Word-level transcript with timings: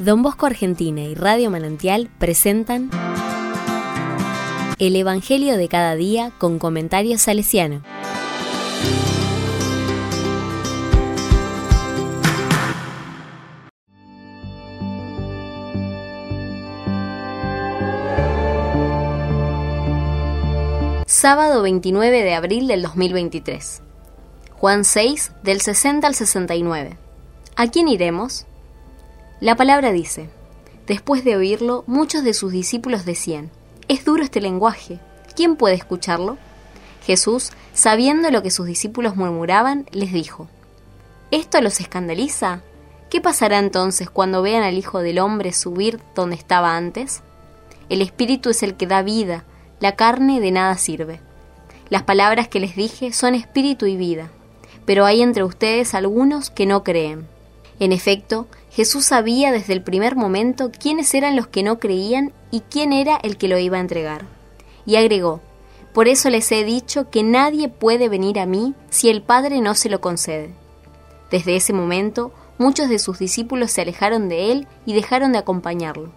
Don 0.00 0.22
Bosco 0.22 0.46
Argentina 0.46 1.02
y 1.02 1.14
Radio 1.14 1.50
Manantial 1.50 2.08
presentan 2.18 2.88
El 4.78 4.96
Evangelio 4.96 5.58
de 5.58 5.68
cada 5.68 5.94
día 5.94 6.32
con 6.38 6.58
comentarios 6.58 7.20
salesiano. 7.20 7.82
Sábado 21.04 21.60
29 21.60 22.22
de 22.22 22.34
abril 22.34 22.68
del 22.68 22.80
2023. 22.80 23.82
Juan 24.52 24.86
6, 24.86 25.32
del 25.42 25.60
60 25.60 26.06
al 26.06 26.14
69. 26.14 26.96
¿A 27.56 27.66
quién 27.66 27.88
iremos? 27.88 28.46
La 29.40 29.56
palabra 29.56 29.90
dice, 29.90 30.28
después 30.86 31.24
de 31.24 31.34
oírlo, 31.34 31.82
muchos 31.86 32.22
de 32.24 32.34
sus 32.34 32.52
discípulos 32.52 33.06
decían, 33.06 33.50
es 33.88 34.04
duro 34.04 34.22
este 34.22 34.42
lenguaje, 34.42 35.00
¿quién 35.34 35.56
puede 35.56 35.76
escucharlo? 35.76 36.36
Jesús, 37.06 37.50
sabiendo 37.72 38.30
lo 38.30 38.42
que 38.42 38.50
sus 38.50 38.66
discípulos 38.66 39.16
murmuraban, 39.16 39.86
les 39.92 40.12
dijo, 40.12 40.48
¿esto 41.30 41.62
los 41.62 41.80
escandaliza? 41.80 42.60
¿Qué 43.08 43.22
pasará 43.22 43.58
entonces 43.58 44.10
cuando 44.10 44.42
vean 44.42 44.62
al 44.62 44.76
Hijo 44.76 44.98
del 44.98 45.18
Hombre 45.18 45.54
subir 45.54 46.00
donde 46.14 46.36
estaba 46.36 46.76
antes? 46.76 47.22
El 47.88 48.02
Espíritu 48.02 48.50
es 48.50 48.62
el 48.62 48.76
que 48.76 48.86
da 48.86 49.00
vida, 49.00 49.44
la 49.80 49.96
carne 49.96 50.40
de 50.40 50.50
nada 50.50 50.76
sirve. 50.76 51.18
Las 51.88 52.02
palabras 52.02 52.48
que 52.48 52.60
les 52.60 52.76
dije 52.76 53.14
son 53.14 53.34
espíritu 53.34 53.86
y 53.86 53.96
vida, 53.96 54.30
pero 54.84 55.06
hay 55.06 55.22
entre 55.22 55.44
ustedes 55.44 55.94
algunos 55.94 56.50
que 56.50 56.66
no 56.66 56.84
creen. 56.84 57.26
En 57.80 57.92
efecto, 57.92 58.46
Jesús 58.70 59.04
sabía 59.04 59.50
desde 59.50 59.72
el 59.72 59.82
primer 59.82 60.14
momento 60.14 60.70
quiénes 60.70 61.12
eran 61.14 61.34
los 61.34 61.48
que 61.48 61.64
no 61.64 61.80
creían 61.80 62.32
y 62.52 62.60
quién 62.60 62.92
era 62.92 63.16
el 63.16 63.36
que 63.36 63.48
lo 63.48 63.58
iba 63.58 63.78
a 63.78 63.80
entregar. 63.80 64.26
Y 64.86 64.96
agregó, 64.96 65.40
Por 65.92 66.06
eso 66.06 66.30
les 66.30 66.50
he 66.52 66.62
dicho 66.62 67.10
que 67.10 67.24
nadie 67.24 67.68
puede 67.68 68.08
venir 68.08 68.38
a 68.38 68.46
mí 68.46 68.74
si 68.88 69.10
el 69.10 69.22
Padre 69.22 69.60
no 69.60 69.74
se 69.74 69.88
lo 69.88 70.00
concede. 70.00 70.54
Desde 71.32 71.56
ese 71.56 71.72
momento, 71.72 72.32
muchos 72.58 72.88
de 72.88 73.00
sus 73.00 73.18
discípulos 73.18 73.72
se 73.72 73.82
alejaron 73.82 74.28
de 74.28 74.52
él 74.52 74.68
y 74.86 74.94
dejaron 74.94 75.32
de 75.32 75.38
acompañarlo. 75.38 76.12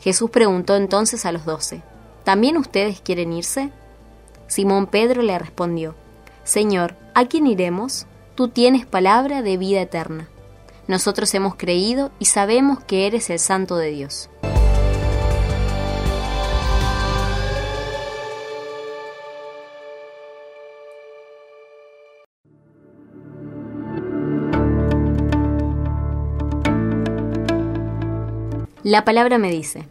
Jesús 0.00 0.30
preguntó 0.30 0.76
entonces 0.76 1.26
a 1.26 1.32
los 1.32 1.44
doce, 1.44 1.82
¿También 2.24 2.56
ustedes 2.56 3.00
quieren 3.00 3.32
irse? 3.32 3.70
Simón 4.46 4.86
Pedro 4.86 5.22
le 5.22 5.38
respondió, 5.38 5.94
Señor, 6.44 6.96
¿a 7.14 7.26
quién 7.26 7.46
iremos? 7.46 8.06
Tú 8.34 8.48
tienes 8.48 8.86
palabra 8.86 9.42
de 9.42 9.56
vida 9.56 9.80
eterna. 9.80 10.28
Nosotros 10.90 11.32
hemos 11.34 11.54
creído 11.54 12.10
y 12.18 12.24
sabemos 12.24 12.82
que 12.82 13.06
eres 13.06 13.30
el 13.30 13.38
Santo 13.38 13.76
de 13.76 13.92
Dios. 13.92 14.28
La 28.82 29.04
palabra 29.04 29.38
me 29.38 29.52
dice, 29.52 29.86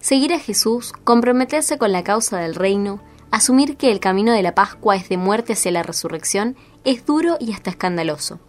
seguir 0.00 0.32
a 0.32 0.38
Jesús, 0.38 0.94
comprometerse 1.04 1.76
con 1.76 1.92
la 1.92 2.02
causa 2.02 2.38
del 2.38 2.54
reino, 2.54 3.02
asumir 3.30 3.76
que 3.76 3.92
el 3.92 4.00
camino 4.00 4.32
de 4.32 4.42
la 4.42 4.54
Pascua 4.54 4.96
es 4.96 5.10
de 5.10 5.18
muerte 5.18 5.52
hacia 5.52 5.72
la 5.72 5.82
resurrección, 5.82 6.56
es 6.84 7.04
duro 7.04 7.36
y 7.38 7.52
hasta 7.52 7.68
escandaloso. 7.68 8.40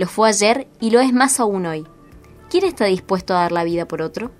Lo 0.00 0.06
fue 0.06 0.30
ayer 0.30 0.66
y 0.80 0.88
lo 0.88 1.00
es 1.00 1.12
más 1.12 1.40
aún 1.40 1.66
hoy. 1.66 1.86
¿Quién 2.48 2.64
está 2.64 2.86
dispuesto 2.86 3.34
a 3.34 3.40
dar 3.40 3.52
la 3.52 3.64
vida 3.64 3.86
por 3.86 4.00
otro? 4.00 4.30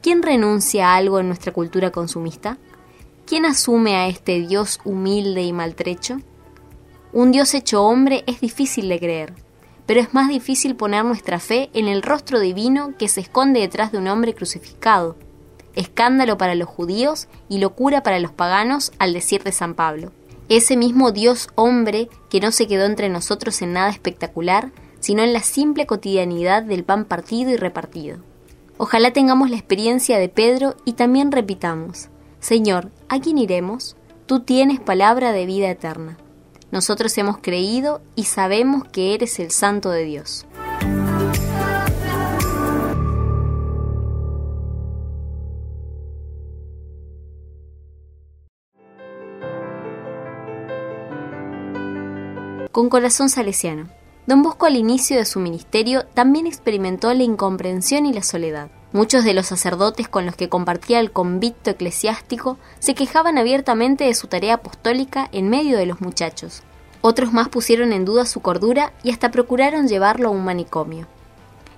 ¿Quién 0.00 0.22
renuncia 0.22 0.88
a 0.88 0.96
algo 0.96 1.20
en 1.20 1.26
nuestra 1.26 1.52
cultura 1.52 1.90
consumista? 1.90 2.56
¿Quién 3.26 3.44
asume 3.44 3.96
a 3.96 4.08
este 4.08 4.40
Dios 4.40 4.80
humilde 4.82 5.42
y 5.42 5.52
maltrecho? 5.52 6.20
Un 7.12 7.32
Dios 7.32 7.52
hecho 7.52 7.84
hombre 7.84 8.24
es 8.26 8.40
difícil 8.40 8.88
de 8.88 8.98
creer, 8.98 9.34
pero 9.84 10.00
es 10.00 10.14
más 10.14 10.30
difícil 10.30 10.74
poner 10.74 11.04
nuestra 11.04 11.38
fe 11.38 11.68
en 11.74 11.86
el 11.86 12.00
rostro 12.00 12.40
divino 12.40 12.94
que 12.98 13.08
se 13.08 13.20
esconde 13.20 13.60
detrás 13.60 13.92
de 13.92 13.98
un 13.98 14.08
hombre 14.08 14.32
crucificado. 14.32 15.16
Escándalo 15.74 16.38
para 16.38 16.54
los 16.54 16.70
judíos 16.70 17.28
y 17.50 17.58
locura 17.58 18.02
para 18.02 18.20
los 18.20 18.32
paganos 18.32 18.90
al 18.98 19.12
decir 19.12 19.42
de 19.42 19.52
San 19.52 19.74
Pablo. 19.74 20.12
Ese 20.48 20.78
mismo 20.78 21.12
Dios 21.12 21.50
hombre 21.56 22.08
que 22.30 22.40
no 22.40 22.52
se 22.52 22.66
quedó 22.66 22.86
entre 22.86 23.10
nosotros 23.10 23.60
en 23.60 23.74
nada 23.74 23.90
espectacular, 23.90 24.72
sino 25.04 25.22
en 25.22 25.34
la 25.34 25.42
simple 25.42 25.84
cotidianidad 25.84 26.62
del 26.62 26.82
pan 26.82 27.04
partido 27.04 27.50
y 27.50 27.58
repartido. 27.58 28.20
Ojalá 28.78 29.12
tengamos 29.12 29.50
la 29.50 29.56
experiencia 29.56 30.18
de 30.18 30.30
Pedro 30.30 30.76
y 30.86 30.94
también 30.94 31.30
repitamos, 31.30 32.08
Señor, 32.40 32.90
¿a 33.10 33.20
quién 33.20 33.36
iremos? 33.36 33.96
Tú 34.24 34.40
tienes 34.40 34.80
palabra 34.80 35.32
de 35.32 35.44
vida 35.44 35.68
eterna. 35.68 36.16
Nosotros 36.70 37.18
hemos 37.18 37.36
creído 37.36 38.00
y 38.14 38.24
sabemos 38.24 38.84
que 38.84 39.12
eres 39.12 39.38
el 39.40 39.50
Santo 39.50 39.90
de 39.90 40.04
Dios. 40.04 40.46
Con 52.72 52.88
corazón 52.88 53.28
salesiano. 53.28 53.90
Don 54.26 54.42
Bosco 54.42 54.64
al 54.64 54.76
inicio 54.76 55.18
de 55.18 55.26
su 55.26 55.38
ministerio 55.38 56.06
también 56.14 56.46
experimentó 56.46 57.12
la 57.12 57.24
incomprensión 57.24 58.06
y 58.06 58.14
la 58.14 58.22
soledad. 58.22 58.70
Muchos 58.90 59.22
de 59.22 59.34
los 59.34 59.46
sacerdotes 59.46 60.08
con 60.08 60.24
los 60.24 60.34
que 60.34 60.48
compartía 60.48 60.98
el 61.00 61.12
convicto 61.12 61.70
eclesiástico 61.70 62.56
se 62.78 62.94
quejaban 62.94 63.36
abiertamente 63.36 64.04
de 64.04 64.14
su 64.14 64.26
tarea 64.26 64.54
apostólica 64.54 65.28
en 65.32 65.50
medio 65.50 65.76
de 65.76 65.84
los 65.84 66.00
muchachos. 66.00 66.62
Otros 67.02 67.34
más 67.34 67.50
pusieron 67.50 67.92
en 67.92 68.06
duda 68.06 68.24
su 68.24 68.40
cordura 68.40 68.94
y 69.02 69.10
hasta 69.10 69.30
procuraron 69.30 69.88
llevarlo 69.88 70.28
a 70.28 70.32
un 70.32 70.42
manicomio. 70.42 71.06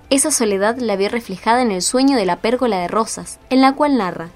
Esa 0.09 0.31
soledad 0.31 0.77
la 0.77 0.95
vi 0.95 1.09
reflejada 1.09 1.61
en 1.61 1.71
el 1.71 1.81
sueño 1.81 2.15
de 2.15 2.25
la 2.25 2.37
pérgola 2.37 2.79
de 2.79 2.87
rosas, 2.87 3.39
en 3.49 3.59
la 3.59 3.73
cual 3.73 3.97
narra 3.97 4.29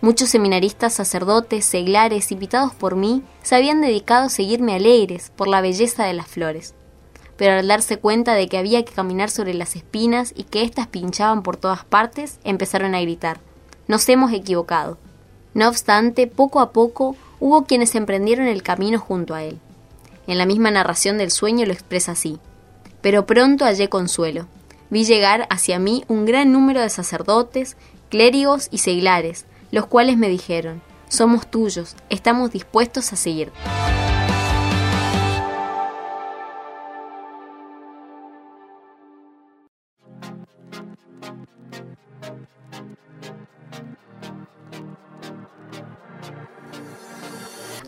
Muchos 0.00 0.30
seminaristas, 0.30 0.94
sacerdotes, 0.94 1.64
seglares, 1.64 2.32
invitados 2.32 2.74
por 2.74 2.96
mí, 2.96 3.22
se 3.44 3.54
habían 3.54 3.80
dedicado 3.80 4.26
a 4.26 4.30
seguirme 4.30 4.74
alegres 4.74 5.30
por 5.36 5.46
la 5.46 5.60
belleza 5.60 6.02
de 6.02 6.14
las 6.14 6.26
flores 6.26 6.74
pero 7.42 7.58
al 7.58 7.66
darse 7.66 7.98
cuenta 7.98 8.34
de 8.34 8.46
que 8.46 8.56
había 8.56 8.84
que 8.84 8.92
caminar 8.92 9.28
sobre 9.28 9.52
las 9.52 9.74
espinas 9.74 10.32
y 10.36 10.44
que 10.44 10.62
éstas 10.62 10.86
pinchaban 10.86 11.42
por 11.42 11.56
todas 11.56 11.84
partes, 11.84 12.38
empezaron 12.44 12.94
a 12.94 13.00
gritar 13.00 13.40
Nos 13.88 14.08
hemos 14.08 14.32
equivocado. 14.32 14.96
No 15.52 15.68
obstante, 15.68 16.28
poco 16.28 16.60
a 16.60 16.70
poco 16.70 17.16
hubo 17.40 17.64
quienes 17.64 17.96
emprendieron 17.96 18.46
el 18.46 18.62
camino 18.62 19.00
junto 19.00 19.34
a 19.34 19.42
él. 19.42 19.58
En 20.28 20.38
la 20.38 20.46
misma 20.46 20.70
narración 20.70 21.18
del 21.18 21.32
sueño 21.32 21.66
lo 21.66 21.72
expresa 21.72 22.12
así. 22.12 22.38
Pero 23.00 23.26
pronto 23.26 23.64
hallé 23.64 23.88
consuelo. 23.88 24.46
Vi 24.90 25.02
llegar 25.04 25.48
hacia 25.50 25.80
mí 25.80 26.04
un 26.06 26.26
gran 26.26 26.52
número 26.52 26.80
de 26.80 26.90
sacerdotes, 26.90 27.76
clérigos 28.08 28.68
y 28.70 28.78
seglares, 28.78 29.46
los 29.72 29.86
cuales 29.86 30.16
me 30.16 30.28
dijeron, 30.28 30.80
somos 31.08 31.50
tuyos, 31.50 31.96
estamos 32.08 32.52
dispuestos 32.52 33.12
a 33.12 33.16
seguir. 33.16 33.50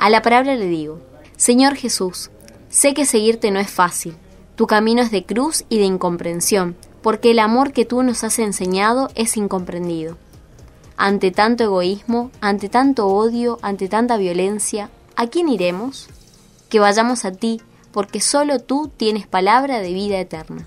A 0.04 0.10
la 0.10 0.20
palabra 0.20 0.54
le 0.54 0.66
digo, 0.66 0.98
Señor 1.38 1.76
Jesús, 1.76 2.30
sé 2.68 2.92
que 2.92 3.06
seguirte 3.06 3.50
no 3.50 3.58
es 3.58 3.70
fácil, 3.70 4.14
tu 4.54 4.66
camino 4.66 5.00
es 5.00 5.10
de 5.10 5.24
cruz 5.24 5.64
y 5.70 5.78
de 5.78 5.86
incomprensión, 5.86 6.76
porque 7.00 7.30
el 7.30 7.38
amor 7.38 7.72
que 7.72 7.86
tú 7.86 8.02
nos 8.02 8.22
has 8.22 8.38
enseñado 8.38 9.08
es 9.14 9.38
incomprendido. 9.38 10.18
Ante 10.98 11.30
tanto 11.30 11.64
egoísmo, 11.64 12.30
ante 12.42 12.68
tanto 12.68 13.06
odio, 13.06 13.58
ante 13.62 13.88
tanta 13.88 14.18
violencia, 14.18 14.90
¿a 15.16 15.28
quién 15.28 15.48
iremos? 15.48 16.08
Que 16.68 16.80
vayamos 16.80 17.24
a 17.24 17.32
ti, 17.32 17.62
porque 17.90 18.20
solo 18.20 18.58
tú 18.58 18.92
tienes 18.94 19.26
palabra 19.26 19.80
de 19.80 19.94
vida 19.94 20.20
eterna. 20.20 20.66